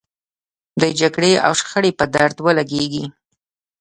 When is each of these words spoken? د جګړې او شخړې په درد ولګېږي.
د 0.81 0.83
جګړې 0.99 1.33
او 1.45 1.53
شخړې 1.59 1.91
په 1.99 2.05
درد 2.15 2.35
ولګېږي. 2.45 3.05